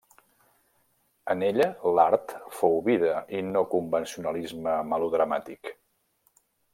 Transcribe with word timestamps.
En 1.33 1.43
ella 1.49 1.67
l'art 1.99 2.33
fou 2.61 2.79
vida 2.89 3.13
i 3.41 3.45
no 3.51 3.63
convencionalisme 3.77 4.77
melodramàtic. 4.95 5.75